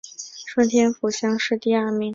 [0.47, 2.09] 顺天府乡试第二名。